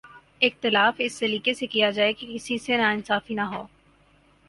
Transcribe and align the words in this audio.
اختلاف 0.41 0.95
اس 0.97 1.13
سلیقے 1.13 1.53
سے 1.53 1.67
کیا 1.67 1.89
جائے 1.91 2.13
کہ 2.13 2.27
کسی 2.33 2.57
سے 2.57 2.77
ناانصافی 2.77 3.33
نہ 3.33 3.45
ہو 3.53 3.65